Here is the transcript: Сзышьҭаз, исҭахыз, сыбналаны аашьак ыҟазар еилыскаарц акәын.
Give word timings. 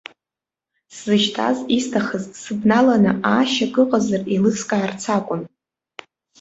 Сзышьҭаз, 0.95 1.57
исҭахыз, 1.77 2.23
сыбналаны 2.41 3.11
аашьак 3.31 3.75
ыҟазар 3.83 4.21
еилыскаарц 4.33 5.03
акәын. 5.15 5.41